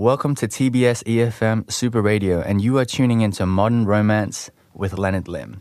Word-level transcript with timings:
Welcome 0.00 0.34
to 0.36 0.48
TBS 0.48 1.04
EFM 1.04 1.70
Super 1.70 2.00
Radio, 2.00 2.40
and 2.40 2.62
you 2.62 2.78
are 2.78 2.86
tuning 2.86 3.20
into 3.20 3.44
Modern 3.44 3.84
Romance 3.84 4.50
with 4.72 4.96
Leonard 4.96 5.28
Lim. 5.28 5.60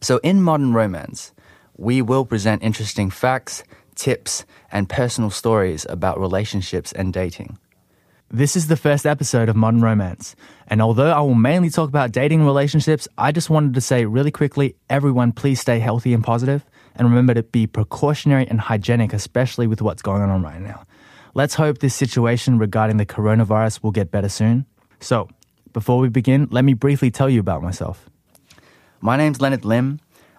So, 0.00 0.20
in 0.22 0.40
Modern 0.40 0.72
Romance, 0.72 1.34
we 1.76 2.00
will 2.00 2.24
present 2.24 2.62
interesting 2.62 3.10
facts, 3.10 3.62
tips, 3.94 4.46
and 4.72 4.88
personal 4.88 5.28
stories 5.28 5.84
about 5.90 6.18
relationships 6.18 6.92
and 6.92 7.12
dating. 7.12 7.58
This 8.30 8.56
is 8.56 8.68
the 8.68 8.76
first 8.78 9.04
episode 9.04 9.50
of 9.50 9.54
Modern 9.54 9.82
Romance, 9.82 10.34
and 10.66 10.80
although 10.80 11.10
I 11.10 11.20
will 11.20 11.34
mainly 11.34 11.68
talk 11.68 11.90
about 11.90 12.10
dating 12.10 12.42
relationships, 12.46 13.06
I 13.18 13.32
just 13.32 13.50
wanted 13.50 13.74
to 13.74 13.82
say 13.82 14.06
really 14.06 14.30
quickly 14.30 14.76
everyone, 14.88 15.32
please 15.32 15.60
stay 15.60 15.78
healthy 15.78 16.14
and 16.14 16.24
positive, 16.24 16.64
and 16.96 17.06
remember 17.06 17.34
to 17.34 17.42
be 17.42 17.66
precautionary 17.66 18.48
and 18.48 18.62
hygienic, 18.62 19.12
especially 19.12 19.66
with 19.66 19.82
what's 19.82 20.00
going 20.00 20.22
on 20.22 20.42
right 20.42 20.62
now. 20.62 20.86
Let's 21.36 21.56
hope 21.56 21.78
this 21.78 21.96
situation 21.96 22.60
regarding 22.60 22.96
the 22.96 23.04
coronavirus 23.04 23.82
will 23.82 23.90
get 23.90 24.12
better 24.12 24.28
soon. 24.28 24.66
So, 25.00 25.28
before 25.72 25.98
we 25.98 26.08
begin, 26.08 26.46
let 26.52 26.64
me 26.64 26.74
briefly 26.74 27.10
tell 27.10 27.28
you 27.28 27.40
about 27.40 27.60
myself. 27.60 28.08
My 29.00 29.16
name's 29.16 29.40
Leonard 29.40 29.64
Lim. 29.64 29.98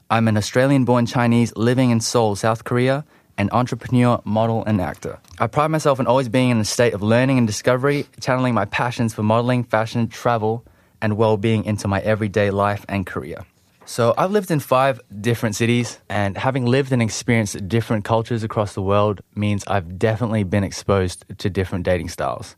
I'm 0.10 0.30
an 0.30 0.38
Australian 0.38 0.86
born 0.86 1.06
Chinese 1.06 1.54
living 1.58 1.90
in 1.90 2.00
Seoul, 2.00 2.38
South 2.38 2.64
Korea, 2.64 3.04
an 3.38 3.50
entrepreneur, 3.52 4.22
model, 4.24 4.64
and 4.64 4.80
actor. 4.80 5.20
I 5.38 5.48
pride 5.48 5.68
myself 5.68 6.00
on 6.00 6.08
always 6.08 6.30
being 6.30 6.50
in 6.50 6.60
a 6.60 6.66
state 6.66 6.94
of 6.94 7.04
learning 7.04 7.40
and 7.40 7.46
discovery, 7.46 8.06
channeling 8.22 8.54
my 8.54 8.64
passions 8.64 9.14
for 9.14 9.22
modeling, 9.22 9.66
fashion, 9.66 10.08
travel, 10.08 10.64
and 11.02 11.18
well 11.18 11.36
being 11.36 11.66
into 11.66 11.90
my 11.90 12.00
everyday 12.00 12.52
life 12.52 12.86
and 12.88 13.06
career. 13.06 13.44
So, 13.88 14.16
I've 14.18 14.32
lived 14.32 14.50
in 14.50 14.60
five 14.60 15.00
different 15.22 15.56
cities, 15.56 16.00
and 16.10 16.36
having 16.36 16.66
lived 16.66 16.92
and 16.92 17.04
experienced 17.04 17.68
different 17.68 18.04
cultures 18.04 18.44
across 18.44 18.74
the 18.74 18.82
world 18.82 19.22
means 19.36 19.64
I've 19.68 20.00
definitely 20.00 20.44
been 20.44 20.64
exposed 20.64 21.24
to 21.38 21.52
different 21.52 21.86
dating 21.86 22.10
styles. 22.10 22.56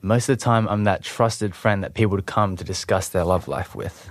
Most 0.00 0.28
of 0.28 0.38
the 0.38 0.44
time, 0.44 0.68
I'm 0.68 0.84
that 0.84 1.02
trusted 1.02 1.56
friend 1.56 1.82
that 1.82 1.94
people 1.94 2.22
come 2.22 2.56
to 2.56 2.62
discuss 2.62 3.08
their 3.08 3.24
love 3.24 3.48
life 3.48 3.74
with. 3.74 4.10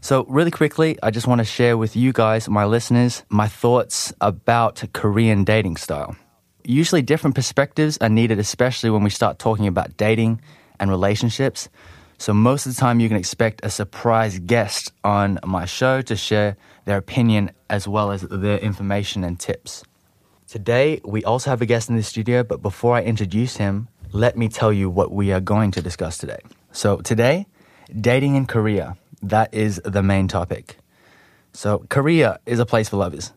So, 0.00 0.24
really 0.24 0.50
quickly, 0.50 0.98
I 1.00 1.12
just 1.12 1.28
want 1.28 1.38
to 1.38 1.44
share 1.44 1.76
with 1.76 1.94
you 1.94 2.12
guys, 2.12 2.48
my 2.48 2.64
listeners, 2.64 3.22
my 3.28 3.46
thoughts 3.46 4.12
about 4.20 4.82
Korean 4.92 5.44
dating 5.44 5.76
style. 5.76 6.16
Usually, 6.64 7.02
different 7.02 7.36
perspectives 7.36 7.98
are 7.98 8.08
needed, 8.08 8.40
especially 8.40 8.90
when 8.90 9.04
we 9.04 9.10
start 9.10 9.38
talking 9.38 9.68
about 9.68 9.96
dating 9.96 10.40
and 10.80 10.90
relationships. 10.90 11.68
So, 12.20 12.34
most 12.34 12.66
of 12.66 12.74
the 12.74 12.80
time, 12.80 12.98
you 12.98 13.08
can 13.08 13.16
expect 13.16 13.60
a 13.64 13.70
surprise 13.70 14.40
guest 14.40 14.90
on 15.04 15.38
my 15.46 15.66
show 15.66 16.02
to 16.02 16.16
share 16.16 16.56
their 16.84 16.96
opinion 16.96 17.52
as 17.70 17.86
well 17.86 18.10
as 18.10 18.22
their 18.22 18.58
information 18.58 19.22
and 19.22 19.38
tips. 19.38 19.84
Today, 20.48 21.00
we 21.04 21.22
also 21.22 21.50
have 21.50 21.62
a 21.62 21.66
guest 21.66 21.88
in 21.88 21.94
the 21.94 22.02
studio, 22.02 22.42
but 22.42 22.60
before 22.60 22.96
I 22.96 23.02
introduce 23.02 23.56
him, 23.56 23.86
let 24.10 24.36
me 24.36 24.48
tell 24.48 24.72
you 24.72 24.90
what 24.90 25.12
we 25.12 25.30
are 25.30 25.40
going 25.40 25.70
to 25.70 25.80
discuss 25.80 26.18
today. 26.18 26.40
So, 26.72 26.96
today, 26.96 27.46
dating 28.00 28.34
in 28.34 28.46
Korea. 28.46 28.96
That 29.22 29.54
is 29.54 29.80
the 29.84 30.02
main 30.02 30.26
topic. 30.26 30.76
So, 31.52 31.86
Korea 31.88 32.40
is 32.46 32.58
a 32.58 32.66
place 32.66 32.88
for 32.88 32.96
lovers. 32.96 33.32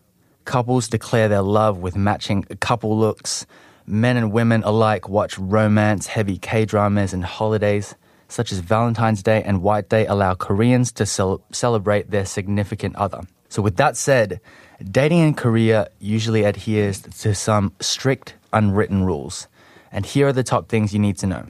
Couples 0.46 0.88
declare 0.88 1.28
their 1.28 1.44
love 1.44 1.78
with 1.78 1.96
matching 1.96 2.46
couple 2.60 2.98
looks. 2.98 3.46
Men 3.86 4.18
and 4.18 4.32
women 4.32 4.64
alike 4.64 5.08
watch 5.08 5.38
romance, 5.38 6.08
heavy 6.08 6.40
K 6.40 6.66
dramas, 6.66 7.14
and 7.14 7.24
holidays 7.24 7.94
such 8.32 8.52
as 8.52 8.60
Valentine's 8.60 9.22
Day 9.22 9.44
and 9.44 9.62
White 9.62 9.90
Day 9.90 10.06
allow 10.06 10.34
Koreans 10.34 10.92
to 10.94 11.06
cel- 11.06 11.42
celebrate 11.52 12.12
their 12.12 12.26
significant 12.26 12.96
other. 12.96 13.22
So, 13.50 13.62
with 13.62 13.76
that 13.76 13.98
said, 13.98 14.40
dating 14.82 15.20
in 15.20 15.34
Korea 15.34 15.90
usually 16.00 16.46
adheres 16.46 17.02
to 17.02 17.36
some 17.36 17.74
strict 17.82 18.36
unwritten 18.54 19.04
rules. 19.04 19.48
And 19.92 20.06
here 20.06 20.28
are 20.28 20.34
the 20.34 20.44
top 20.44 20.70
things 20.70 20.94
you 20.94 21.00
need 21.00 21.18
to 21.18 21.28
know. 21.28 21.50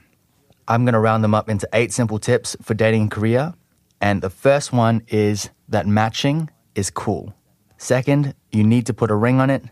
I'm 0.68 0.84
going 0.84 0.94
to 0.94 1.00
round 1.00 1.24
them 1.24 1.36
up 1.36 1.50
into 1.50 1.70
eight 1.74 1.94
simple 1.94 2.18
tips 2.18 2.58
for 2.64 2.74
dating 2.74 3.04
in 3.04 3.10
Korea. 3.10 3.56
And 4.02 4.24
the 4.24 4.32
first 4.32 4.74
one 4.74 5.04
is 5.10 5.52
that 5.70 5.86
matching 5.86 6.50
is 6.74 6.90
cool. 6.90 7.36
Second, 7.78 8.34
you 8.52 8.64
need 8.64 8.88
to 8.88 8.94
put 8.94 9.12
a 9.12 9.16
ring 9.16 9.40
on 9.40 9.52
it. 9.52 9.64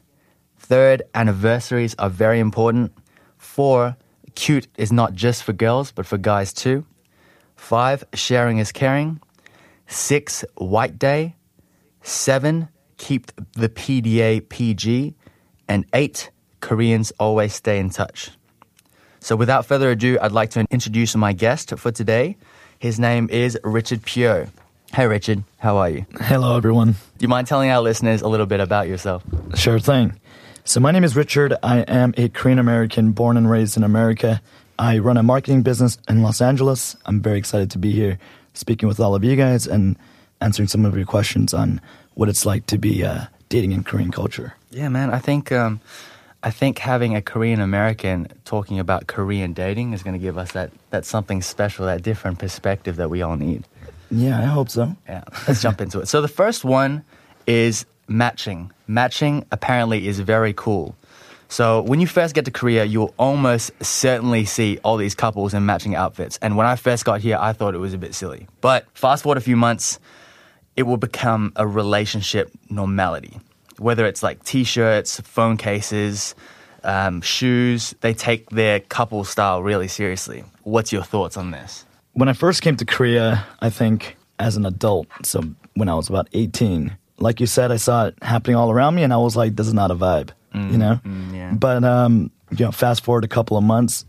Third, 0.59 1.01
anniversaries 1.15 1.95
are 1.97 2.09
very 2.09 2.39
important. 2.39 2.91
Four, 3.37 3.97
cute 4.35 4.67
is 4.77 4.91
not 4.91 5.15
just 5.15 5.43
for 5.43 5.53
girls, 5.53 5.91
but 5.91 6.05
for 6.05 6.19
guys 6.19 6.53
too. 6.53 6.85
Five, 7.59 8.03
sharing 8.15 8.57
is 8.57 8.71
caring. 8.71 9.21
Six, 9.85 10.43
white 10.55 10.97
day. 10.97 11.35
Seven, 12.01 12.69
keep 12.97 13.31
the 13.53 13.69
PDA 13.69 14.49
PG. 14.49 15.13
And 15.67 15.85
eight, 15.93 16.31
Koreans 16.61 17.11
always 17.19 17.53
stay 17.53 17.77
in 17.77 17.91
touch. 17.91 18.31
So 19.19 19.35
without 19.35 19.67
further 19.67 19.91
ado, 19.91 20.17
I'd 20.19 20.31
like 20.31 20.49
to 20.51 20.65
introduce 20.71 21.15
my 21.15 21.33
guest 21.33 21.77
for 21.77 21.91
today. 21.91 22.37
His 22.79 22.99
name 22.99 23.29
is 23.29 23.59
Richard 23.63 24.03
Pio. 24.03 24.47
Hey, 24.93 25.05
Richard. 25.05 25.43
How 25.59 25.77
are 25.77 25.89
you? 25.89 26.05
Hello, 26.21 26.57
everyone. 26.57 26.93
Do 26.93 26.97
you 27.19 27.27
mind 27.27 27.45
telling 27.45 27.69
our 27.69 27.81
listeners 27.81 28.23
a 28.23 28.27
little 28.27 28.47
bit 28.47 28.61
about 28.61 28.87
yourself? 28.87 29.21
Sure 29.53 29.79
thing. 29.79 30.19
So, 30.63 30.79
my 30.79 30.91
name 30.91 31.03
is 31.03 31.15
Richard. 31.15 31.53
I 31.61 31.79
am 31.81 32.13
a 32.17 32.29
Korean 32.29 32.57
American 32.57 33.11
born 33.11 33.37
and 33.37 33.49
raised 33.49 33.77
in 33.77 33.83
America. 33.83 34.41
I 34.79 34.97
run 35.00 35.17
a 35.17 35.23
marketing 35.23 35.62
business 35.62 35.97
in 36.07 36.23
Los 36.23 36.40
Angeles. 36.40 36.95
I'm 37.06 37.22
very 37.22 37.38
excited 37.38 37.69
to 37.72 37.78
be 37.78 37.91
here 37.91 38.17
speaking 38.53 38.88
with 38.88 38.97
all 39.01 39.13
of 39.13 39.25
you 39.25 39.35
guys 39.35 39.67
and 39.67 39.97
answering 40.40 40.69
some 40.69 40.85
of 40.85 40.95
your 40.95 41.06
questions 41.06 41.53
on 41.53 41.81
what 42.13 42.29
it's 42.29 42.45
like 42.45 42.66
to 42.67 42.78
be 42.78 43.03
uh, 43.03 43.25
dating 43.50 43.73
in 43.73 43.84
Korean 43.84 44.09
culture. 44.09 44.56
Yeah, 44.72 44.88
man. 44.88 45.12
I 45.12 45.19
think 45.19 45.51
um, 45.51 45.81
I 46.44 46.50
think 46.50 46.79
having 46.79 47.13
a 47.13 47.22
Korean 47.22 47.59
American 47.59 48.29
talking 48.45 48.79
about 48.79 49.07
Korean 49.07 49.51
dating 49.51 49.91
is 49.91 50.01
going 50.01 50.13
to 50.13 50.19
give 50.19 50.38
us 50.38 50.53
that 50.53 50.72
that 50.91 51.03
something 51.03 51.41
special, 51.41 51.85
that 51.88 52.01
different 52.01 52.39
perspective 52.39 52.95
that 52.95 53.09
we 53.09 53.22
all 53.22 53.35
need. 53.35 53.66
Yeah, 54.09 54.39
I 54.39 54.45
hope 54.45 54.69
so. 54.69 54.95
Yeah, 55.09 55.25
let's 55.45 55.62
jump 55.62 55.81
into 55.81 56.00
it. 56.00 56.07
So 56.07 56.22
the 56.22 56.29
first 56.29 56.63
one 56.63 57.03
is 57.45 57.85
matching. 58.07 58.72
Matching 58.88 59.45
apparently 59.51 60.07
is 60.07 60.22
very 60.22 60.53
cool. 60.53 60.95
So 61.49 61.81
when 61.81 61.99
you 61.99 62.07
first 62.07 62.35
get 62.35 62.45
to 62.45 62.51
Korea, 62.51 62.85
you'll 62.85 63.13
almost 63.17 63.71
certainly 63.83 64.45
see 64.45 64.79
all 64.83 64.97
these 64.97 65.15
couples 65.15 65.53
in 65.53 65.65
matching 65.65 65.95
outfits. 65.95 66.37
And 66.41 66.55
when 66.55 66.67
I 66.67 66.75
first 66.75 67.05
got 67.05 67.21
here, 67.21 67.37
I 67.39 67.53
thought 67.53 67.73
it 67.73 67.79
was 67.79 67.93
a 67.93 67.97
bit 67.97 68.13
silly. 68.15 68.47
But 68.61 68.85
fast 68.93 69.23
forward 69.23 69.37
a 69.37 69.41
few 69.41 69.57
months, 69.57 69.99
it 70.75 70.83
will 70.83 70.97
become 70.97 71.51
a 71.55 71.67
relationship 71.67 72.51
normality. 72.69 73.39
Whether 73.79 74.05
it's 74.05 74.21
like 74.21 74.43
t-shirts, 74.43 75.19
phone 75.21 75.57
cases, 75.57 76.35
um, 76.83 77.21
shoes, 77.21 77.95
they 78.01 78.13
take 78.13 78.49
their 78.51 78.79
couple 78.79 79.23
style 79.23 79.63
really 79.63 79.88
seriously. 79.88 80.43
What's 80.63 80.91
your 80.91 81.03
thoughts 81.03 81.35
on 81.35 81.51
this? 81.51 81.85
When 82.13 82.29
I 82.29 82.33
first 82.33 82.61
came 82.61 82.75
to 82.77 82.85
Korea, 82.85 83.45
I 83.59 83.69
think 83.69 84.17
as 84.39 84.55
an 84.55 84.65
adult, 84.65 85.07
so 85.23 85.41
when 85.73 85.89
I 85.89 85.95
was 85.95 86.09
about 86.09 86.27
18, 86.33 86.95
like 87.17 87.39
you 87.39 87.47
said, 87.47 87.71
I 87.71 87.77
saw 87.77 88.05
it 88.07 88.15
happening 88.21 88.55
all 88.55 88.71
around 88.71 88.95
me 88.95 89.03
and 89.03 89.11
I 89.13 89.17
was 89.17 89.35
like, 89.35 89.55
this 89.55 89.67
is 89.67 89.73
not 89.73 89.91
a 89.91 89.95
vibe, 89.95 90.29
you 90.53 90.77
know? 90.77 90.99
yeah. 91.33 91.38
But, 91.55 91.83
um, 91.83 92.31
you 92.51 92.65
know, 92.65 92.71
fast 92.71 93.03
forward 93.03 93.23
a 93.23 93.27
couple 93.27 93.57
of 93.57 93.63
months, 93.63 94.05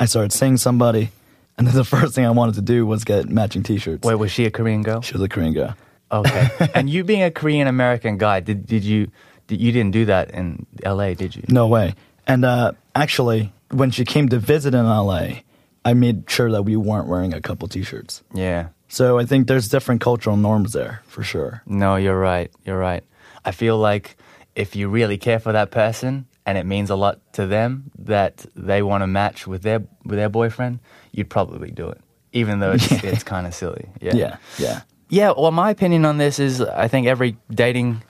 I 0.00 0.06
started 0.06 0.32
seeing 0.32 0.56
somebody, 0.56 1.10
and 1.56 1.66
then 1.66 1.74
the 1.74 1.84
first 1.96 2.14
thing 2.14 2.26
I 2.26 2.30
wanted 2.30 2.56
to 2.56 2.62
do 2.62 2.86
was 2.86 3.04
get 3.04 3.28
matching 3.28 3.62
t 3.62 3.78
shirts. 3.78 4.06
Wait, 4.06 4.14
was 4.14 4.30
she 4.30 4.44
a 4.44 4.50
Korean 4.50 4.82
girl? 4.82 5.00
She 5.00 5.12
was 5.12 5.22
a 5.22 5.28
Korean 5.28 5.52
girl. 5.52 5.76
Okay. 6.10 6.48
and 6.74 6.88
you 6.88 7.04
being 7.04 7.22
a 7.22 7.30
Korean 7.30 7.66
American 7.66 8.18
guy, 8.18 8.40
did 8.40 8.66
did 8.66 8.84
you 8.84 9.10
did, 9.46 9.60
you 9.60 9.72
didn't 9.72 9.92
do 9.92 10.04
that 10.06 10.30
in 10.30 10.66
LA, 10.84 11.14
did 11.14 11.34
you? 11.36 11.42
No 11.48 11.66
way. 11.66 11.94
And 12.26 12.44
uh, 12.44 12.72
actually, 12.94 13.52
when 13.70 13.90
she 13.90 14.04
came 14.04 14.28
to 14.30 14.38
visit 14.38 14.74
in 14.74 14.86
LA, 14.86 15.40
I 15.84 15.94
made 15.94 16.28
sure 16.30 16.50
that 16.50 16.62
we 16.62 16.76
weren't 16.76 17.08
wearing 17.08 17.34
a 17.34 17.40
couple 17.40 17.68
t 17.68 17.82
shirts. 17.82 18.22
Yeah. 18.32 18.68
So 18.88 19.18
I 19.18 19.26
think 19.26 19.48
there's 19.48 19.68
different 19.68 20.00
cultural 20.00 20.36
norms 20.36 20.72
there 20.72 21.02
for 21.06 21.22
sure. 21.22 21.62
No, 21.66 21.96
you're 21.96 22.18
right. 22.18 22.50
You're 22.64 22.78
right. 22.78 23.02
I 23.44 23.50
feel 23.50 23.76
like 23.76 24.16
if 24.54 24.76
you 24.76 24.88
really 24.88 25.18
care 25.18 25.40
for 25.40 25.52
that 25.52 25.70
person 25.70 26.26
and 26.46 26.58
it 26.58 26.66
means 26.66 26.90
a 26.90 26.96
lot 26.96 27.20
to 27.34 27.46
them 27.46 27.90
that 27.98 28.46
they 28.54 28.82
want 28.82 29.02
to 29.02 29.06
match 29.06 29.46
with 29.46 29.62
their 29.62 29.80
with 30.04 30.18
their 30.18 30.28
boyfriend, 30.28 30.80
you'd 31.12 31.30
probably 31.30 31.70
do 31.70 31.88
it. 31.88 32.00
Even 32.32 32.58
though 32.58 32.72
it's, 32.72 32.90
it's 33.04 33.22
kind 33.22 33.46
of 33.46 33.54
silly. 33.54 33.88
Yeah. 34.00 34.14
Yeah, 34.14 34.36
yeah. 34.58 34.80
Yeah, 35.08 35.32
well, 35.36 35.52
my 35.52 35.70
opinion 35.70 36.04
on 36.04 36.18
this 36.18 36.38
is 36.38 36.60
I 36.60 36.88
think 36.88 37.06
every 37.06 37.36
dating 37.50 38.02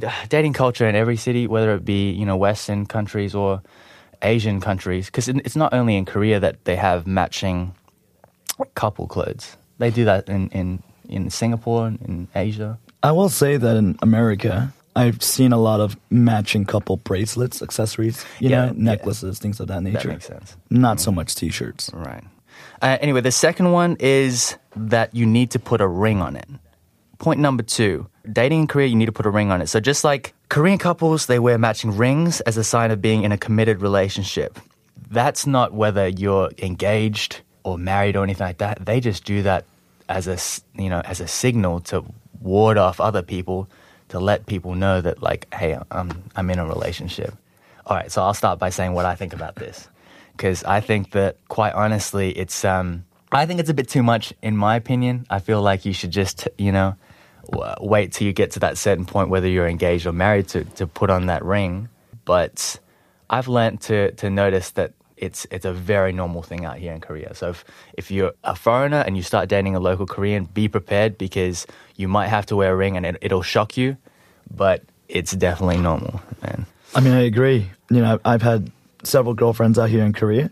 dating 0.28 0.52
culture 0.52 0.88
in 0.88 0.94
every 0.94 1.16
city, 1.16 1.46
whether 1.46 1.74
it 1.74 1.84
be 1.84 2.10
you 2.10 2.26
know 2.26 2.36
Western 2.36 2.86
countries 2.86 3.34
or 3.34 3.62
Asian 4.22 4.60
countries, 4.60 5.06
because 5.06 5.28
it's 5.28 5.56
not 5.56 5.72
only 5.72 5.96
in 5.96 6.04
Korea 6.04 6.40
that 6.40 6.64
they 6.64 6.76
have 6.76 7.06
matching 7.06 7.74
couple 8.74 9.06
clothes. 9.06 9.56
They 9.78 9.90
do 9.90 10.04
that 10.04 10.28
in 10.28 10.48
in 10.50 10.82
in 11.08 11.30
Singapore 11.30 11.86
and 11.86 12.00
in 12.02 12.28
Asia. 12.34 12.78
I 13.02 13.12
will 13.12 13.28
say 13.28 13.56
that 13.56 13.76
in 13.76 13.98
America, 14.02 14.72
I've 14.96 15.22
seen 15.22 15.52
a 15.52 15.58
lot 15.58 15.80
of 15.80 15.96
matching 16.10 16.64
couple 16.64 16.96
bracelets, 16.96 17.62
accessories, 17.62 18.24
you 18.40 18.48
Yeah, 18.48 18.56
know, 18.56 18.66
yeah. 18.68 18.72
necklaces, 18.76 19.38
things 19.38 19.60
of 19.60 19.68
that 19.68 19.82
nature. 19.82 19.98
That 19.98 20.08
makes 20.08 20.26
sense. 20.26 20.56
Not 20.70 20.98
so 21.00 21.12
much 21.12 21.34
t-shirts. 21.36 21.90
Right. 21.92 22.24
Uh, 22.80 22.96
anyway, 23.00 23.20
the 23.20 23.30
second 23.30 23.72
one 23.72 23.96
is 24.00 24.56
that 24.74 25.14
you 25.14 25.26
need 25.26 25.50
to 25.52 25.58
put 25.58 25.80
a 25.80 25.86
ring 25.86 26.20
on 26.22 26.34
it. 26.36 26.48
Point 27.18 27.40
number 27.40 27.62
two 27.62 28.08
dating 28.32 28.60
in 28.62 28.66
Korea, 28.66 28.88
you 28.88 28.96
need 28.96 29.06
to 29.06 29.12
put 29.12 29.26
a 29.26 29.30
ring 29.30 29.52
on 29.52 29.62
it. 29.62 29.68
So, 29.68 29.78
just 29.80 30.02
like 30.04 30.34
Korean 30.48 30.78
couples, 30.78 31.26
they 31.26 31.38
wear 31.38 31.58
matching 31.58 31.96
rings 31.96 32.40
as 32.42 32.56
a 32.56 32.64
sign 32.64 32.90
of 32.90 33.00
being 33.00 33.22
in 33.22 33.32
a 33.32 33.38
committed 33.38 33.80
relationship. 33.80 34.58
That's 35.10 35.46
not 35.46 35.72
whether 35.72 36.08
you're 36.08 36.50
engaged 36.58 37.40
or 37.62 37.78
married 37.78 38.16
or 38.16 38.24
anything 38.24 38.46
like 38.46 38.58
that. 38.58 38.84
They 38.84 39.00
just 39.00 39.24
do 39.24 39.42
that 39.42 39.64
as 40.08 40.26
a, 40.28 40.36
you 40.80 40.88
know, 40.90 41.00
as 41.04 41.20
a 41.20 41.28
signal 41.28 41.80
to 41.92 42.04
ward 42.40 42.76
off 42.78 43.00
other 43.00 43.22
people, 43.22 43.68
to 44.08 44.20
let 44.20 44.46
people 44.46 44.74
know 44.74 45.00
that, 45.00 45.22
like, 45.22 45.52
hey, 45.54 45.78
I'm, 45.90 46.22
I'm 46.36 46.50
in 46.50 46.58
a 46.58 46.66
relationship. 46.66 47.34
All 47.86 47.96
right, 47.96 48.10
so 48.10 48.22
I'll 48.22 48.34
start 48.34 48.58
by 48.58 48.70
saying 48.70 48.92
what 48.92 49.06
I 49.06 49.14
think 49.14 49.32
about 49.32 49.56
this 49.56 49.88
because 50.36 50.62
I 50.64 50.80
think 50.80 51.12
that 51.12 51.36
quite 51.48 51.72
honestly, 51.72 52.30
it's 52.30 52.64
um, 52.64 53.04
I 53.32 53.46
think 53.46 53.60
it's 53.60 53.70
a 53.70 53.74
bit 53.74 53.88
too 53.88 54.02
much 54.02 54.32
in 54.42 54.56
my 54.56 54.76
opinion. 54.76 55.26
I 55.30 55.38
feel 55.38 55.62
like 55.62 55.84
you 55.84 55.92
should 55.92 56.10
just 56.10 56.46
you 56.58 56.72
know 56.72 56.94
w- 57.50 57.74
wait 57.80 58.12
till 58.12 58.26
you 58.26 58.32
get 58.32 58.50
to 58.52 58.60
that 58.60 58.78
certain 58.78 59.06
point, 59.06 59.30
whether 59.30 59.48
you're 59.48 59.68
engaged 59.68 60.06
or 60.06 60.12
married, 60.12 60.48
to 60.48 60.64
to 60.64 60.86
put 60.86 61.10
on 61.10 61.26
that 61.26 61.44
ring. 61.44 61.88
But 62.24 62.78
I've 63.30 63.48
learned 63.48 63.80
to 63.82 64.12
to 64.12 64.30
notice 64.30 64.70
that. 64.72 64.92
It's 65.16 65.46
it's 65.50 65.64
a 65.64 65.72
very 65.72 66.12
normal 66.12 66.42
thing 66.42 66.64
out 66.64 66.76
here 66.78 66.92
in 66.92 67.00
Korea. 67.00 67.34
So 67.34 67.50
if, 67.50 67.64
if 67.94 68.10
you're 68.10 68.32
a 68.44 68.54
foreigner 68.54 68.98
and 68.98 69.16
you 69.16 69.22
start 69.22 69.48
dating 69.48 69.74
a 69.74 69.80
local 69.80 70.06
Korean, 70.06 70.44
be 70.44 70.68
prepared 70.68 71.16
because 71.16 71.66
you 71.96 72.08
might 72.08 72.28
have 72.28 72.46
to 72.46 72.56
wear 72.56 72.72
a 72.72 72.76
ring 72.76 72.96
and 72.96 73.06
it, 73.06 73.16
it'll 73.20 73.42
shock 73.42 73.76
you, 73.76 73.96
but 74.54 74.82
it's 75.08 75.32
definitely 75.32 75.78
normal, 75.78 76.20
man. 76.42 76.66
I 76.94 77.00
mean, 77.00 77.14
I 77.14 77.22
agree. 77.22 77.70
You 77.90 78.00
know, 78.00 78.20
I've 78.24 78.42
had 78.42 78.70
several 79.02 79.34
girlfriends 79.34 79.78
out 79.78 79.88
here 79.88 80.04
in 80.04 80.12
Korea, 80.12 80.50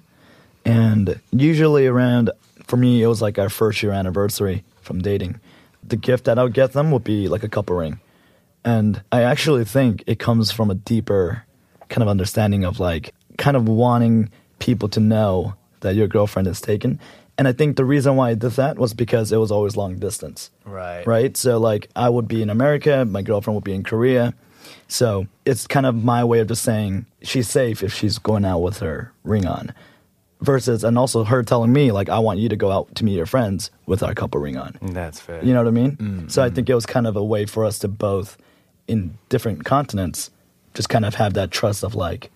and 0.65 1.21
usually 1.31 1.87
around, 1.87 2.31
for 2.65 2.77
me, 2.77 3.03
it 3.03 3.07
was 3.07 3.21
like 3.21 3.39
our 3.39 3.49
first 3.49 3.83
year 3.83 3.93
anniversary 3.93 4.65
from 4.81 5.01
dating. 5.01 5.41
The 5.83 5.97
gift 5.97 6.25
that 6.25 6.39
I 6.39 6.45
would 6.45 6.55
get 6.55 6.73
them 6.73 6.91
would 6.91 7.05
be 7.05 7.29
like 7.29 7.43
a 7.43 7.49
couple 7.49 7.77
ring. 7.77 8.01
And 8.65 9.03
I 9.13 9.23
actually 9.23 9.65
think 9.65 10.05
it 10.07 10.19
comes 10.19 10.51
from 10.51 10.71
a 10.71 10.75
deeper 10.75 11.45
kind 11.89 12.03
of 12.03 12.09
understanding 12.09 12.65
of 12.65 12.81
like 12.81 13.15
kind 13.37 13.57
of 13.57 13.69
wanting 13.69 14.31
people 14.65 14.89
to 14.89 14.99
know 14.99 15.55
that 15.81 15.95
your 15.95 16.09
girlfriend 16.09 16.49
is 16.49 16.61
taken. 16.61 16.99
And 17.37 17.47
I 17.47 17.53
think 17.53 17.77
the 17.77 17.85
reason 17.85 18.17
why 18.17 18.31
I 18.31 18.35
did 18.35 18.53
that 18.53 18.79
was 18.79 18.95
because 18.95 19.31
it 19.31 19.37
was 19.37 19.51
always 19.51 19.77
long 19.77 19.99
distance 19.99 20.51
Right. 20.65 21.07
right? 21.07 21.37
So 21.37 21.59
like 21.59 21.91
I 21.95 22.09
would 22.09 22.27
be 22.27 22.41
in 22.41 22.49
America, 22.49 23.05
my 23.05 23.21
girlfriend 23.21 23.57
would 23.57 23.65
be 23.65 23.75
in 23.75 23.83
Korea. 23.83 24.33
So 24.89 25.27
it's 25.45 25.67
kind 25.67 25.85
of 25.85 26.03
my 26.03 26.25
way 26.25 26.39
of 26.41 26.49
just 26.49 26.63
saying 26.63 27.05
she's 27.23 27.49
safe 27.49 27.83
if 27.83 27.93
she's 27.93 28.19
going 28.19 28.47
out 28.47 28.61
with 28.61 28.79
her 28.79 29.13
ring 29.23 29.47
on. 29.47 29.75
Versus 30.41 30.83
and 30.85 30.97
also 30.99 31.25
her 31.25 31.43
telling 31.43 31.73
me 31.73 31.93
like 31.93 32.09
I 32.09 32.19
want 32.19 32.39
you 32.39 32.49
to 32.49 32.57
go 32.57 32.71
out 32.71 32.95
to 32.97 33.05
meet 33.05 33.17
your 33.17 33.27
friends 33.27 33.71
with 33.87 34.03
our 34.03 34.15
couple 34.15 34.41
ring 34.41 34.57
on. 34.57 34.79
That's 34.81 35.21
fair. 35.21 35.45
You 35.45 35.53
know 35.53 35.61
what 35.61 35.69
I 35.69 35.73
mean? 35.83 35.97
Mm, 35.97 36.31
so 36.31 36.43
I 36.43 36.49
mm. 36.49 36.55
think 36.55 36.71
it 36.71 36.75
was 36.75 36.87
kind 36.87 37.07
of 37.07 37.17
a 37.17 37.25
way 37.25 37.45
for 37.45 37.65
us 37.65 37.79
to 37.81 37.89
both 37.89 38.39
in 38.87 39.19
different 39.29 39.65
continents 39.65 40.31
just 40.75 40.89
kind 40.89 41.05
of 41.05 41.15
have 41.17 41.35
that 41.35 41.51
trust 41.51 41.83
of 41.85 41.95
like 41.95 42.31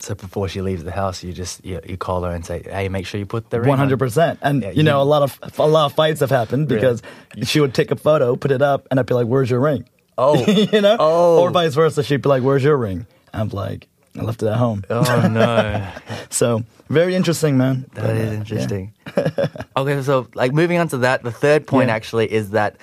So 0.00 0.14
before 0.14 0.48
she 0.48 0.60
leaves 0.60 0.82
the 0.84 0.90
house, 0.92 1.22
you 1.24 1.32
just 1.32 1.64
you, 1.64 1.80
you 1.88 1.96
call 1.96 2.24
her 2.24 2.30
and 2.34 2.44
say, 2.44 2.62
"Hey, 2.64 2.88
make 2.88 3.06
sure 3.06 3.18
you 3.18 3.26
put 3.26 3.50
the 3.50 3.60
ring." 3.60 3.72
On." 3.72 3.78
hundred 3.78 3.98
percent, 3.98 4.38
and 4.42 4.62
Yeah, 4.62 4.70
you 4.70 4.82
know 4.82 5.00
a 5.00 5.04
lot 5.04 5.22
of 5.22 5.38
a 5.58 5.66
lot 5.66 5.86
of 5.86 5.92
fights 5.94 6.20
have 6.20 6.30
happened 6.30 6.68
because 6.68 7.00
she 7.44 7.60
would 7.60 7.72
take 7.74 7.90
a 7.90 7.96
photo, 7.96 8.36
put 8.36 8.50
it 8.50 8.60
up, 8.62 8.86
and 8.90 8.98
I'd 9.00 9.06
be 9.06 9.14
like, 9.14 9.26
"Where's 9.26 9.48
your 9.50 9.60
ring?" 9.60 9.88
Oh, 10.18 10.36
you 10.46 10.80
know, 10.80 10.96
Oh. 10.98 11.40
or 11.40 11.50
vice 11.50 11.74
versa. 11.74 12.02
She'd 12.02 12.22
be 12.22 12.28
like, 12.28 12.42
"Where's 12.42 12.62
your 12.64 12.76
ring?" 12.76 13.06
I'm 13.32 13.48
like, 13.48 13.88
"I 14.18 14.22
left 14.22 14.42
it 14.42 14.48
at 14.48 14.56
home." 14.56 14.84
oh 14.90 15.28
no, 15.30 15.86
So 16.30 16.64
very 16.90 17.14
interesting, 17.14 17.56
man. 17.56 17.86
that 17.94 18.02
But, 18.02 18.16
is 18.16 18.28
uh, 18.28 18.32
yeah. 18.32 18.38
interesting. 18.38 18.92
okay, 19.76 20.02
so 20.02 20.26
like 20.34 20.52
moving 20.52 20.78
on 20.78 20.88
to 20.88 20.98
that, 20.98 21.22
the 21.22 21.32
third 21.32 21.66
point 21.66 21.88
Yeah. 21.88 21.94
actually 21.94 22.30
is 22.32 22.50
that 22.50 22.76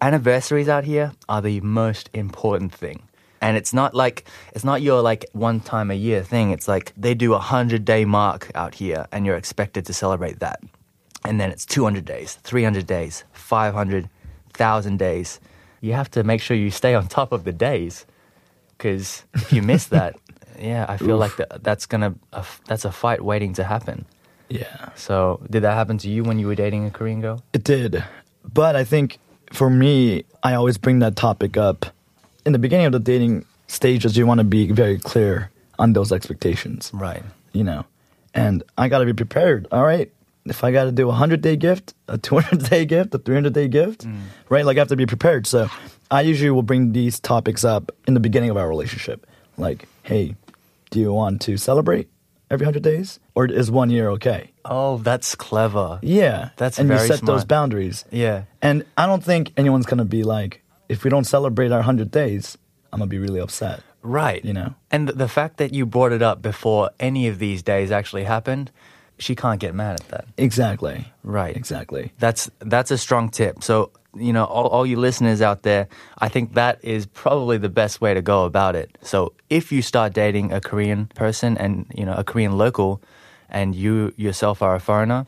anniversaries 0.00 0.68
out 0.68 0.84
here 0.84 1.12
are 1.28 1.42
the 1.42 1.60
most 1.60 2.08
important 2.14 2.72
thing. 2.72 3.02
And 3.46 3.56
it's 3.56 3.72
not 3.72 3.94
like 3.94 4.24
it's 4.54 4.64
not 4.64 4.82
your 4.82 5.00
like 5.10 5.22
one 5.32 5.60
time 5.60 5.88
a 5.92 5.94
year 6.08 6.22
thing. 6.32 6.50
It's 6.50 6.66
like 6.74 6.92
they 6.96 7.14
do 7.14 7.34
a 7.34 7.38
hundred 7.54 7.84
day 7.84 8.04
mark 8.04 8.50
out 8.54 8.74
here, 8.74 9.06
and 9.12 9.24
you're 9.24 9.36
expected 9.36 9.86
to 9.86 9.92
celebrate 9.92 10.40
that. 10.40 10.58
And 11.24 11.40
then 11.40 11.50
it's 11.54 11.64
200 11.66 12.04
days, 12.04 12.34
300 12.42 12.86
days, 12.86 13.24
500, 13.32 14.02
1,000 14.02 14.96
days. 14.98 15.40
You 15.80 15.92
have 15.92 16.10
to 16.12 16.24
make 16.24 16.40
sure 16.40 16.56
you 16.56 16.70
stay 16.70 16.94
on 16.94 17.06
top 17.08 17.30
of 17.32 17.44
the 17.44 17.52
days, 17.52 18.06
because 18.76 19.24
if 19.34 19.52
you 19.52 19.62
miss 19.62 19.86
that, 19.86 20.16
yeah, 20.58 20.86
I 20.88 20.96
feel 20.96 21.16
like 21.18 21.36
that, 21.36 21.62
that's 21.62 21.86
gonna 21.86 22.14
f 22.32 22.60
that's 22.66 22.84
a 22.84 22.90
fight 22.92 23.22
waiting 23.22 23.52
to 23.54 23.64
happen. 23.64 24.06
Yeah, 24.48 24.90
So, 24.94 25.40
did 25.50 25.62
that 25.62 25.74
happen 25.74 25.98
to 25.98 26.08
you 26.08 26.22
when 26.22 26.38
you 26.38 26.46
were 26.46 26.54
dating 26.54 26.86
a 26.86 26.90
Korean 26.90 27.20
girl? 27.20 27.38
it 27.52 27.64
did. 27.64 28.02
But 28.44 28.74
I 28.76 28.84
think 28.84 29.18
for 29.52 29.68
me, 29.70 30.24
I 30.42 30.54
always 30.54 30.78
bring 30.78 31.00
that 31.00 31.14
topic 31.16 31.56
up 31.56 31.86
in 32.46 32.52
the 32.52 32.58
beginning 32.58 32.86
of 32.86 32.92
the 32.92 33.00
dating 33.00 33.44
stages. 33.66 34.16
You 34.16 34.26
want 34.26 34.38
to 34.38 34.44
be 34.44 34.70
very 34.70 34.98
clear 34.98 35.50
on 35.78 35.92
those 35.92 36.12
expectations. 36.12 36.90
Right. 36.94 37.22
you 37.52 37.64
know. 37.64 37.84
And 38.32 38.62
I 38.78 38.88
got 38.88 39.00
to 39.00 39.06
be 39.06 39.12
prepared. 39.12 39.66
All 39.72 39.84
right. 39.84 40.10
If 40.44 40.62
I 40.62 40.70
got 40.70 40.84
to 40.84 40.92
do 40.92 41.04
a 41.04 41.08
100 41.08 41.40
day 41.40 41.56
gift, 41.56 41.94
a 42.06 42.16
200 42.18 42.70
day 42.70 42.84
gift, 42.84 43.14
a 43.14 43.18
300 43.18 43.52
day 43.52 43.68
gift, 43.68 44.06
mm. 44.06 44.20
right? 44.48 44.64
Like 44.64 44.76
I 44.76 44.80
have 44.80 44.88
to 44.88 44.96
be 44.96 45.06
prepared. 45.06 45.46
So 45.46 45.68
I 46.10 46.20
usually 46.20 46.50
will 46.50 46.62
bring 46.62 46.92
these 46.92 47.18
topics 47.18 47.64
up 47.64 47.90
in 48.06 48.14
the 48.14 48.20
beginning 48.20 48.50
of 48.50 48.56
our 48.56 48.68
relationship. 48.68 49.26
Like, 49.58 49.88
hey, 50.02 50.36
do 50.90 51.00
you 51.00 51.12
want 51.12 51.40
to 51.42 51.56
celebrate 51.56 52.08
every 52.50 52.64
100 52.64 52.82
days? 52.82 53.18
Or 53.34 53.46
is 53.46 53.70
one 53.70 53.90
year 53.90 54.10
okay? 54.10 54.52
Oh, 54.64 54.98
that's 54.98 55.34
clever. 55.34 55.98
Yeah. 56.02 56.50
That's 56.56 56.78
And 56.78 56.90
you 56.90 56.98
set 56.98 57.22
those 57.22 57.44
boundaries. 57.44 58.04
Yeah. 58.12 58.44
And 58.62 58.84
I 58.96 59.06
don't 59.06 59.24
think 59.24 59.52
anyone's 59.56 59.86
going 59.86 59.98
to 59.98 60.04
be 60.04 60.22
like, 60.22 60.62
if 60.88 61.04
we 61.04 61.10
don't 61.10 61.24
celebrate 61.24 61.72
our 61.72 61.78
100 61.78 62.10
days, 62.10 62.56
I'm 62.92 63.00
going 63.00 63.08
to 63.08 63.10
be 63.10 63.18
really 63.18 63.40
upset. 63.40 63.82
Right. 64.02 64.44
You 64.44 64.52
know? 64.52 64.74
And 64.90 65.08
the 65.08 65.28
fact 65.28 65.56
that 65.58 65.74
you 65.74 65.84
brought 65.84 66.12
it 66.12 66.22
up 66.22 66.40
before 66.40 66.90
any 67.00 67.26
of 67.28 67.38
these 67.38 67.62
days 67.62 67.90
actually 67.90 68.24
happened, 68.24 68.70
she 69.18 69.34
can't 69.34 69.60
get 69.60 69.74
mad 69.74 70.00
at 70.00 70.08
that. 70.08 70.26
Exactly. 70.36 71.12
Right. 71.22 71.56
Exactly. 71.56 72.12
That's 72.18 72.50
that's 72.60 72.90
a 72.90 72.98
strong 72.98 73.30
tip. 73.30 73.64
So, 73.64 73.90
you 74.14 74.32
know, 74.32 74.44
all, 74.44 74.68
all 74.68 74.86
you 74.86 74.96
listeners 74.96 75.42
out 75.42 75.62
there, 75.62 75.88
I 76.18 76.28
think 76.28 76.54
that 76.54 76.78
is 76.82 77.06
probably 77.06 77.58
the 77.58 77.68
best 77.68 78.00
way 78.00 78.14
to 78.14 78.22
go 78.22 78.44
about 78.44 78.76
it. 78.76 78.96
So, 79.02 79.32
if 79.50 79.72
you 79.72 79.82
start 79.82 80.12
dating 80.12 80.52
a 80.52 80.60
Korean 80.60 81.06
person 81.14 81.58
and, 81.58 81.86
you 81.94 82.04
know, 82.04 82.14
a 82.14 82.24
Korean 82.24 82.56
local 82.56 83.02
and 83.48 83.74
you 83.74 84.12
yourself 84.16 84.62
are 84.62 84.74
a 84.74 84.80
foreigner, 84.80 85.26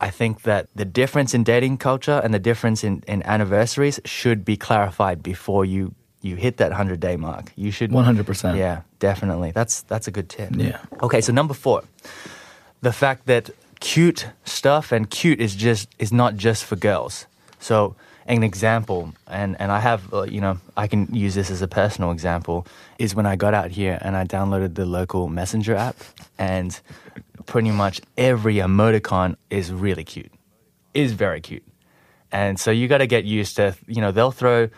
I 0.00 0.10
think 0.10 0.42
that 0.42 0.68
the 0.74 0.84
difference 0.84 1.34
in 1.34 1.44
dating 1.44 1.78
culture 1.78 2.20
and 2.24 2.32
the 2.32 2.38
difference 2.38 2.82
in, 2.84 3.02
in 3.06 3.22
anniversaries 3.24 4.00
should 4.04 4.44
be 4.44 4.56
clarified 4.56 5.22
before 5.22 5.64
you 5.64 5.94
you 6.22 6.36
hit 6.36 6.58
that 6.58 6.68
100 6.68 7.00
day 7.00 7.16
mark. 7.16 7.50
You 7.56 7.70
should 7.70 7.90
100%. 7.90 8.56
Yeah, 8.56 8.82
definitely. 8.98 9.52
That's 9.52 9.82
that's 9.82 10.06
a 10.06 10.10
good 10.10 10.28
tip. 10.28 10.50
Yeah. 10.56 10.78
Okay, 11.02 11.20
so 11.20 11.32
number 11.32 11.54
4 11.54 11.82
the 12.80 12.92
fact 12.92 13.26
that 13.26 13.50
cute 13.80 14.26
stuff 14.44 14.92
and 14.92 15.10
cute 15.10 15.40
is 15.40 15.54
just 15.54 15.88
is 15.98 16.12
not 16.12 16.36
just 16.36 16.64
for 16.64 16.76
girls. 16.76 17.26
So 17.58 17.96
an 18.26 18.42
example, 18.42 19.12
and 19.26 19.56
and 19.60 19.72
I 19.72 19.80
have 19.80 20.12
uh, 20.12 20.22
you 20.22 20.40
know 20.40 20.58
I 20.76 20.86
can 20.86 21.12
use 21.14 21.34
this 21.34 21.50
as 21.50 21.62
a 21.62 21.68
personal 21.68 22.10
example 22.10 22.66
is 22.98 23.14
when 23.14 23.26
I 23.26 23.36
got 23.36 23.54
out 23.54 23.70
here 23.70 23.98
and 24.02 24.16
I 24.16 24.24
downloaded 24.24 24.74
the 24.74 24.86
local 24.86 25.28
messenger 25.28 25.74
app, 25.74 25.96
and 26.38 26.78
pretty 27.46 27.70
much 27.70 28.00
every 28.16 28.56
emoticon 28.56 29.36
is 29.50 29.72
really 29.72 30.04
cute, 30.04 30.32
is 30.94 31.12
very 31.12 31.40
cute, 31.40 31.66
and 32.32 32.58
so 32.58 32.70
you 32.70 32.88
got 32.88 32.98
to 32.98 33.06
get 33.06 33.24
used 33.24 33.56
to 33.56 33.76
you 33.86 34.00
know 34.00 34.12
they'll 34.12 34.32
throw 34.32 34.68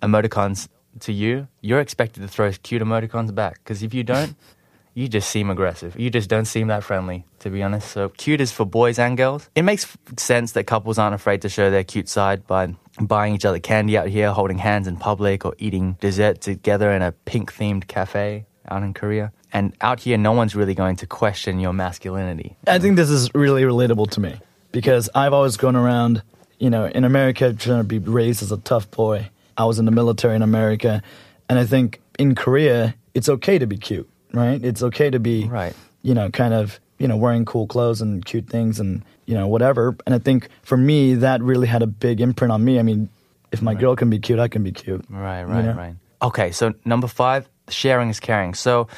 emoticons 0.00 0.68
to 1.00 1.12
you, 1.12 1.48
you're 1.60 1.80
expected 1.80 2.20
to 2.20 2.28
throw 2.28 2.52
cute 2.62 2.82
emoticons 2.82 3.34
back 3.34 3.58
because 3.64 3.82
if 3.82 3.94
you 3.94 4.04
don't 4.04 4.36
you 4.94 5.08
just 5.08 5.30
seem 5.30 5.50
aggressive. 5.50 5.98
You 5.98 6.10
just 6.10 6.28
don't 6.28 6.44
seem 6.44 6.68
that 6.68 6.84
friendly, 6.84 7.24
to 7.40 7.50
be 7.50 7.62
honest. 7.62 7.90
So 7.90 8.10
cute 8.10 8.40
is 8.40 8.52
for 8.52 8.66
boys 8.66 8.98
and 8.98 9.16
girls. 9.16 9.48
It 9.54 9.62
makes 9.62 9.96
sense 10.18 10.52
that 10.52 10.64
couples 10.64 10.98
aren't 10.98 11.14
afraid 11.14 11.42
to 11.42 11.48
show 11.48 11.70
their 11.70 11.84
cute 11.84 12.08
side 12.08 12.46
by 12.46 12.74
buying 13.00 13.34
each 13.34 13.44
other 13.44 13.58
candy 13.58 13.96
out 13.96 14.08
here, 14.08 14.32
holding 14.32 14.58
hands 14.58 14.86
in 14.86 14.96
public, 14.96 15.44
or 15.44 15.54
eating 15.58 15.96
dessert 16.00 16.40
together 16.40 16.92
in 16.92 17.02
a 17.02 17.12
pink 17.12 17.54
themed 17.54 17.86
cafe 17.86 18.46
out 18.68 18.82
in 18.82 18.92
Korea. 18.92 19.32
And 19.52 19.74
out 19.80 20.00
here, 20.00 20.16
no 20.16 20.32
one's 20.32 20.54
really 20.56 20.74
going 20.74 20.96
to 20.96 21.06
question 21.06 21.60
your 21.60 21.72
masculinity. 21.72 22.56
I 22.66 22.78
think 22.78 22.96
this 22.96 23.10
is 23.10 23.28
really 23.34 23.62
relatable 23.62 24.10
to 24.12 24.20
me 24.20 24.40
because 24.72 25.10
I've 25.14 25.32
always 25.34 25.56
gone 25.58 25.76
around, 25.76 26.22
you 26.58 26.70
know, 26.70 26.86
in 26.86 27.04
America 27.04 27.52
trying 27.52 27.80
to 27.80 27.84
be 27.84 27.98
raised 27.98 28.42
as 28.42 28.50
a 28.50 28.56
tough 28.58 28.90
boy. 28.90 29.28
I 29.56 29.66
was 29.66 29.78
in 29.78 29.84
the 29.84 29.90
military 29.90 30.34
in 30.34 30.42
America, 30.42 31.02
and 31.48 31.58
I 31.58 31.66
think 31.66 32.00
in 32.18 32.34
Korea 32.34 32.94
it's 33.14 33.28
okay 33.28 33.58
to 33.58 33.66
be 33.66 33.76
cute, 33.76 34.08
right? 34.32 34.62
It's 34.64 34.82
okay 34.82 35.10
to 35.10 35.20
be 35.20 35.44
Right. 35.44 35.74
you 36.00 36.14
know, 36.14 36.30
kind 36.30 36.54
of, 36.54 36.80
you 36.98 37.06
know, 37.06 37.16
wearing 37.18 37.44
cool 37.44 37.66
clothes 37.66 38.00
and 38.00 38.24
cute 38.24 38.48
things 38.48 38.80
and, 38.80 39.04
you 39.26 39.34
know, 39.34 39.46
whatever. 39.46 39.94
And 40.06 40.14
I 40.14 40.18
think 40.18 40.48
for 40.62 40.78
me, 40.78 41.14
that 41.16 41.42
really 41.42 41.66
had 41.66 41.82
a 41.82 41.86
big 41.86 42.20
imprint 42.22 42.52
on 42.52 42.64
me. 42.64 42.78
I 42.78 42.82
mean, 42.82 43.10
if 43.52 43.60
my 43.60 43.74
girl 43.74 43.94
can 43.96 44.08
be 44.08 44.18
cute, 44.18 44.38
I 44.38 44.48
can 44.48 44.62
be 44.62 44.72
cute. 44.72 45.04
Right, 45.10 45.44
right, 45.44 45.64
know? 45.64 45.74
right. 45.74 45.94
Okay, 46.22 46.52
so 46.52 46.72
number 46.86 47.06
five, 47.06 47.48
sharing 47.68 48.08
is 48.08 48.18
caring. 48.18 48.54
So 48.54 48.88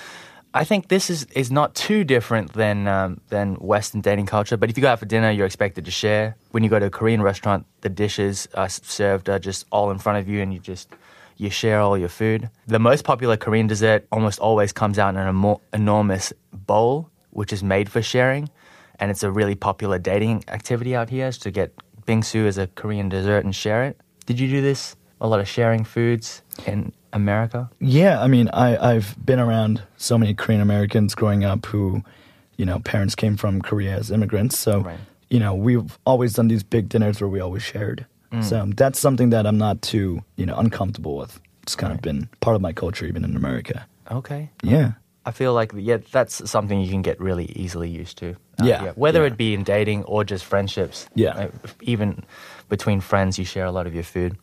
I 0.56 0.62
think 0.62 0.86
this 0.86 1.10
is, 1.10 1.24
is 1.34 1.50
not 1.50 1.74
too 1.74 2.04
different 2.04 2.52
than 2.52 2.86
um, 2.86 3.20
than 3.28 3.56
Western 3.56 4.00
dating 4.00 4.26
culture. 4.26 4.56
But 4.56 4.70
if 4.70 4.76
you 4.76 4.82
go 4.82 4.88
out 4.88 5.00
for 5.00 5.06
dinner, 5.06 5.30
you're 5.32 5.46
expected 5.46 5.84
to 5.84 5.90
share. 5.90 6.36
When 6.52 6.62
you 6.62 6.70
go 6.70 6.78
to 6.78 6.86
a 6.86 6.90
Korean 6.90 7.20
restaurant, 7.20 7.66
the 7.80 7.88
dishes 7.88 8.46
are 8.54 8.68
served 8.68 9.28
uh, 9.28 9.40
just 9.40 9.66
all 9.72 9.90
in 9.90 9.98
front 9.98 10.18
of 10.20 10.28
you, 10.28 10.40
and 10.40 10.54
you 10.54 10.60
just 10.60 10.88
you 11.36 11.50
share 11.50 11.80
all 11.80 11.98
your 11.98 12.08
food. 12.08 12.50
The 12.68 12.78
most 12.78 13.04
popular 13.04 13.36
Korean 13.36 13.66
dessert 13.66 14.06
almost 14.12 14.38
always 14.38 14.72
comes 14.72 14.96
out 14.96 15.16
in 15.16 15.20
an 15.20 15.56
enormous 15.72 16.32
bowl, 16.52 17.10
which 17.30 17.52
is 17.52 17.64
made 17.64 17.90
for 17.90 18.00
sharing, 18.00 18.48
and 19.00 19.10
it's 19.10 19.24
a 19.24 19.32
really 19.32 19.56
popular 19.56 19.98
dating 19.98 20.44
activity 20.46 20.94
out 20.94 21.10
here 21.10 21.26
is 21.26 21.38
to 21.38 21.50
get 21.50 21.74
bingsu 22.06 22.46
as 22.46 22.58
a 22.58 22.68
Korean 22.68 23.08
dessert 23.08 23.44
and 23.44 23.54
share 23.56 23.82
it. 23.82 24.00
Did 24.26 24.38
you 24.38 24.48
do 24.48 24.62
this? 24.62 24.94
A 25.20 25.26
lot 25.26 25.40
of 25.40 25.48
sharing 25.48 25.82
foods 25.84 26.42
in 26.64 26.92
America. 27.14 27.70
Yeah, 27.80 28.20
I 28.20 28.26
mean, 28.26 28.50
I, 28.52 28.76
I've 28.76 29.16
been 29.24 29.38
around 29.38 29.82
so 29.96 30.18
many 30.18 30.34
Korean 30.34 30.60
Americans 30.60 31.14
growing 31.14 31.44
up 31.44 31.64
who, 31.66 32.02
you 32.56 32.66
know, 32.66 32.80
parents 32.80 33.14
came 33.14 33.36
from 33.36 33.62
Korea 33.62 33.96
as 33.96 34.10
immigrants. 34.10 34.58
So, 34.58 34.80
Right. 34.80 34.98
you 35.30 35.38
know, 35.38 35.54
we've 35.54 35.98
always 36.04 36.34
done 36.34 36.48
these 36.48 36.62
big 36.62 36.88
dinners 36.88 37.20
where 37.20 37.28
we 37.28 37.40
always 37.40 37.62
shared. 37.62 38.06
Mm. 38.32 38.44
So 38.44 38.66
that's 38.76 38.98
something 38.98 39.30
that 39.30 39.46
I'm 39.46 39.58
not 39.58 39.80
too, 39.80 40.22
you 40.36 40.44
know, 40.44 40.56
uncomfortable 40.56 41.16
with. 41.16 41.40
It's 41.62 41.76
kind 41.76 41.92
of 41.92 42.02
been 42.02 42.28
part 42.40 42.56
of 42.56 42.60
my 42.62 42.72
culture 42.72 43.06
even 43.06 43.24
in 43.24 43.36
America. 43.36 43.86
Okay. 44.10 44.50
Yeah. 44.62 44.92
I 45.24 45.30
feel 45.30 45.54
like 45.54 45.72
yeah, 45.74 45.98
that's 46.12 46.50
something 46.50 46.78
you 46.80 46.90
can 46.90 47.00
get 47.00 47.18
really 47.18 47.46
easily 47.56 47.88
used 47.88 48.18
to. 48.18 48.36
Yeah, 48.62 48.84
yeah. 48.84 48.92
whether 48.94 49.20
yeah. 49.20 49.28
it 49.28 49.36
be 49.38 49.54
in 49.54 49.62
dating 49.64 50.04
or 50.04 50.22
just 50.24 50.44
friendships. 50.44 51.08
Yeah. 51.14 51.30
Uh, 51.30 51.48
even 51.80 52.24
between 52.68 53.00
friends, 53.00 53.38
you 53.38 53.44
share 53.46 53.64
a 53.64 53.72
lot 53.72 53.86
of 53.86 53.94
your 53.94 54.04
food. 54.04 54.36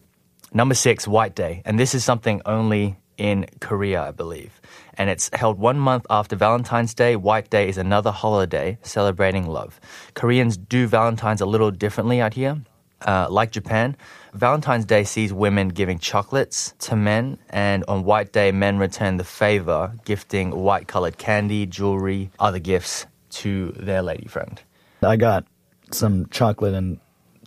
Number 0.53 0.75
six, 0.75 1.07
White 1.07 1.33
Day, 1.33 1.61
and 1.63 1.79
this 1.79 1.95
is 1.95 2.03
something 2.03 2.41
only 2.45 2.97
in 3.17 3.45
Korea, 3.61 4.01
I 4.01 4.11
believe, 4.11 4.59
and 4.95 5.09
it's 5.09 5.29
held 5.33 5.57
one 5.57 5.79
month 5.79 6.05
after 6.09 6.35
Valentine's 6.35 6.93
Day. 6.93 7.15
White 7.15 7.49
Day 7.49 7.69
is 7.69 7.77
another 7.77 8.11
holiday 8.11 8.77
celebrating 8.81 9.47
love. 9.47 9.79
Koreans 10.13 10.57
do 10.57 10.87
Valentine's 10.87 11.39
a 11.39 11.45
little 11.45 11.71
differently 11.71 12.19
out 12.19 12.33
here. 12.33 12.61
Uh, 13.07 13.27
like 13.29 13.51
Japan, 13.51 13.95
Valentine's 14.33 14.83
Day 14.83 15.05
sees 15.05 15.31
women 15.31 15.69
giving 15.69 15.99
chocolates 15.99 16.73
to 16.79 16.97
men, 16.97 17.37
and 17.49 17.85
on 17.87 18.03
White 18.03 18.33
Day, 18.33 18.51
men 18.51 18.77
return 18.77 19.15
the 19.15 19.23
favor, 19.23 19.93
gifting 20.03 20.51
white 20.51 20.85
colored 20.87 21.17
candy, 21.17 21.65
jewelry, 21.65 22.29
other 22.39 22.59
gifts 22.59 23.05
to 23.29 23.71
their 23.77 24.01
lady 24.01 24.27
friend. 24.27 24.61
I 25.01 25.15
got 25.15 25.45
some 25.91 26.27
chocolate 26.27 26.73
and 26.73 26.99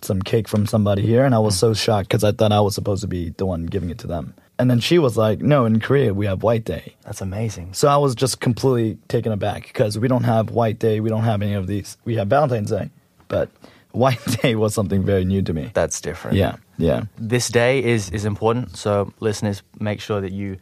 some 0.05 0.21
cake 0.21 0.47
from 0.47 0.65
somebody 0.65 1.01
here, 1.01 1.25
and 1.25 1.35
I 1.35 1.39
was 1.39 1.57
so 1.57 1.73
shocked 1.73 2.09
because 2.09 2.23
I 2.23 2.31
thought 2.31 2.51
I 2.51 2.61
was 2.61 2.75
supposed 2.75 3.01
to 3.01 3.07
be 3.07 3.29
the 3.29 3.45
one 3.45 3.65
giving 3.65 3.89
it 3.89 3.99
to 3.99 4.07
them. 4.07 4.33
And 4.57 4.69
then 4.69 4.79
she 4.79 4.99
was 4.99 5.17
like, 5.17 5.41
No, 5.41 5.65
in 5.65 5.79
Korea, 5.79 6.13
we 6.13 6.25
have 6.27 6.43
White 6.43 6.63
Day. 6.63 6.95
That's 7.03 7.21
amazing. 7.21 7.73
So 7.73 7.87
I 7.87 7.97
was 7.97 8.15
just 8.15 8.39
completely 8.39 8.97
taken 9.07 9.31
aback 9.31 9.63
because 9.63 9.99
we 9.99 10.07
don't 10.07 10.23
have 10.23 10.49
White 10.49 10.79
Day, 10.79 10.99
we 10.99 11.09
don't 11.09 11.23
have 11.23 11.41
any 11.41 11.53
of 11.53 11.67
these. 11.67 11.97
We 12.05 12.15
have 12.15 12.27
Valentine's 12.27 12.71
Day, 12.71 12.89
but 13.27 13.49
White 13.91 14.23
Day 14.41 14.55
was 14.55 14.73
something 14.73 15.03
very 15.03 15.25
new 15.25 15.41
to 15.41 15.53
me. 15.53 15.71
That's 15.73 15.99
different. 16.01 16.37
Yeah, 16.37 16.57
yeah. 16.77 17.03
This 17.17 17.49
day 17.49 17.83
is, 17.83 18.09
is 18.09 18.25
important, 18.25 18.77
so 18.77 19.13
listeners, 19.19 19.63
make 19.79 20.01
sure 20.01 20.21
that 20.21 20.31
you 20.31 20.57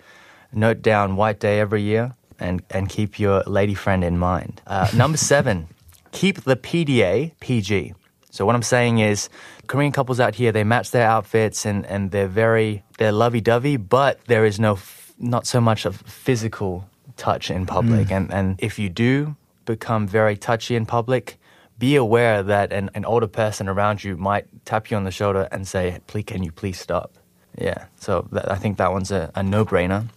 note 0.51 0.81
down 0.81 1.15
White 1.15 1.39
Day 1.39 1.59
every 1.59 1.81
year 1.81 2.15
and, 2.39 2.61
and 2.69 2.89
keep 2.89 3.19
your 3.19 3.41
lady 3.43 3.73
friend 3.73 4.03
in 4.03 4.17
mind. 4.17 4.61
Uh, 4.67 4.87
number 4.95 5.17
seven, 5.17 5.67
keep 6.11 6.43
the 6.43 6.55
PDA 6.55 7.31
PG. 7.39 7.93
So 8.33 8.47
what 8.47 8.55
I'm 8.55 8.63
saying 8.63 8.97
is, 8.97 9.29
Korean 9.67 9.91
couples 9.91 10.19
out 10.19 10.33
here 10.33 10.51
they 10.51 10.63
match 10.63 10.89
their 10.89 11.07
outfits 11.07 11.67
and, 11.67 11.85
and 11.85 12.09
they're 12.09 12.27
very 12.27 12.83
they're 12.97 13.11
lovey 13.11 13.41
dovey, 13.41 13.77
but 13.77 14.25
there 14.25 14.43
is 14.43 14.59
no 14.59 14.73
f- 14.73 15.13
not 15.19 15.45
so 15.45 15.61
much 15.61 15.85
of 15.85 15.97
physical 15.97 16.89
touch 17.15 17.51
in 17.51 17.67
public. 17.67 18.11
And 18.11 18.33
and 18.33 18.55
if 18.57 18.79
you 18.79 18.89
do 18.89 19.35
become 19.65 20.07
very 20.07 20.35
touchy 20.35 20.75
in 20.75 20.87
public, 20.87 21.37
be 21.77 21.95
aware 21.95 22.41
that 22.41 22.73
an, 22.73 22.89
an 22.95 23.05
older 23.05 23.27
person 23.27 23.69
around 23.69 24.03
you 24.03 24.17
might 24.17 24.47
tap 24.65 24.89
you 24.89 24.97
on 24.97 25.03
the 25.03 25.11
shoulder 25.11 25.47
and 25.51 25.67
say, 25.67 25.99
"Please, 26.07 26.25
can 26.25 26.41
you 26.41 26.51
please 26.51 26.79
stop?" 26.79 27.11
Yeah. 27.55 27.85
So 27.97 28.27
that, 28.31 28.51
I 28.51 28.55
think 28.55 28.77
that 28.77 28.91
one's 28.91 29.11
a, 29.11 29.31
a 29.35 29.43
no 29.43 29.63
brainer. 29.63 30.09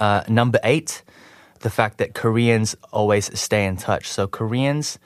Uh, 0.00 0.24
number 0.26 0.58
eight, 0.64 1.04
the 1.60 1.70
fact 1.70 1.98
that 1.98 2.14
Koreans 2.14 2.74
always 2.90 3.30
stay 3.38 3.64
in 3.64 3.76
touch. 3.76 4.08
So 4.08 4.26
Koreans, 4.26 4.98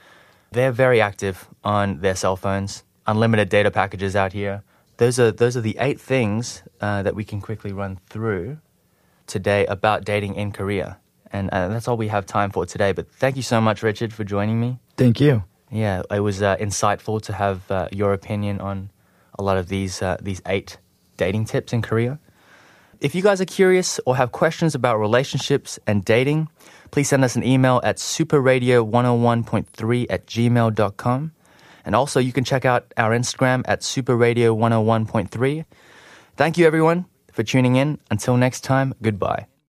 they're 0.52 0.72
very 0.72 1.00
active 1.00 1.48
on 1.64 2.00
their 2.00 2.14
cell 2.14 2.36
phones, 2.36 2.84
unlimited 3.06 3.48
data 3.48 3.70
packages 3.70 4.16
out 4.16 4.32
here. 4.32 4.62
Those 4.96 5.18
are 5.18 5.30
those 5.30 5.56
are 5.56 5.60
the 5.60 5.76
eight 5.78 6.00
things 6.00 6.62
uh, 6.80 7.02
that 7.02 7.14
we 7.14 7.24
can 7.24 7.40
quickly 7.40 7.72
run 7.72 8.00
through 8.08 8.58
today 9.26 9.66
about 9.66 10.04
dating 10.04 10.34
in 10.34 10.50
Korea, 10.52 10.98
and 11.32 11.50
uh, 11.50 11.68
that's 11.68 11.86
all 11.86 11.96
we 11.96 12.08
have 12.08 12.26
time 12.26 12.50
for 12.50 12.66
today. 12.66 12.92
But 12.92 13.10
thank 13.12 13.36
you 13.36 13.42
so 13.42 13.60
much, 13.60 13.82
Richard, 13.82 14.12
for 14.12 14.24
joining 14.24 14.60
me. 14.60 14.78
Thank 14.96 15.20
you. 15.20 15.44
Yeah, 15.70 16.02
it 16.10 16.20
was 16.20 16.42
uh, 16.42 16.56
insightful 16.56 17.20
to 17.22 17.32
have 17.34 17.70
uh, 17.70 17.88
your 17.92 18.12
opinion 18.12 18.60
on 18.60 18.90
a 19.38 19.42
lot 19.42 19.56
of 19.56 19.68
these 19.68 20.02
uh, 20.02 20.16
these 20.20 20.42
eight 20.46 20.78
dating 21.16 21.44
tips 21.44 21.72
in 21.72 21.82
Korea. 21.82 22.18
If 23.00 23.14
you 23.14 23.22
guys 23.22 23.40
are 23.40 23.44
curious 23.44 24.00
or 24.06 24.16
have 24.16 24.32
questions 24.32 24.74
about 24.74 24.98
relationships 24.98 25.78
and 25.86 26.04
dating, 26.04 26.48
please 26.90 27.08
send 27.08 27.22
us 27.24 27.36
an 27.36 27.44
email 27.44 27.80
at 27.84 27.98
superradio101.3 27.98 30.06
at 30.10 30.26
gmail.com. 30.26 31.32
And 31.84 31.94
also, 31.94 32.18
you 32.18 32.32
can 32.32 32.42
check 32.44 32.64
out 32.64 32.92
our 32.96 33.12
Instagram 33.12 33.62
at 33.66 33.82
superradio101.3. 33.82 35.64
Thank 36.36 36.58
you, 36.58 36.66
everyone, 36.66 37.06
for 37.32 37.44
tuning 37.44 37.76
in. 37.76 38.00
Until 38.10 38.36
next 38.36 38.62
time, 38.62 38.94
goodbye. 39.00 39.46